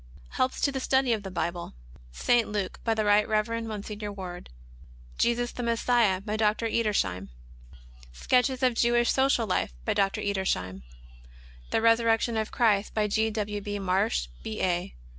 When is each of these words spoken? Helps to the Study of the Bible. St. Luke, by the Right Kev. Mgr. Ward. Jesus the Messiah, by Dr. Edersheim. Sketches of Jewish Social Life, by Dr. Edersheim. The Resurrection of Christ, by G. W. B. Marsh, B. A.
Helps 0.29 0.59
to 0.61 0.71
the 0.71 0.79
Study 0.79 1.13
of 1.13 1.21
the 1.21 1.29
Bible. 1.29 1.75
St. 2.11 2.47
Luke, 2.51 2.79
by 2.83 2.95
the 2.95 3.05
Right 3.05 3.27
Kev. 3.27 3.45
Mgr. 3.45 4.15
Ward. 4.15 4.49
Jesus 5.19 5.51
the 5.51 5.61
Messiah, 5.61 6.19
by 6.21 6.35
Dr. 6.37 6.65
Edersheim. 6.65 7.29
Sketches 8.11 8.63
of 8.63 8.73
Jewish 8.73 9.11
Social 9.11 9.45
Life, 9.45 9.75
by 9.85 9.93
Dr. 9.93 10.21
Edersheim. 10.21 10.81
The 11.69 11.83
Resurrection 11.83 12.35
of 12.35 12.49
Christ, 12.51 12.95
by 12.95 13.05
G. 13.07 13.29
W. 13.29 13.61
B. 13.61 13.77
Marsh, 13.77 14.27
B. 14.41 14.59
A. 14.63 14.95